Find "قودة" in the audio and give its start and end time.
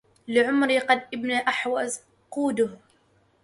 2.31-2.69